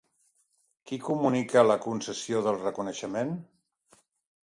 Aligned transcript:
Qui 0.91 0.99
comunica 1.09 1.65
la 1.69 1.77
concessió 1.85 2.43
del 2.49 2.61
reconeixement? 2.67 3.39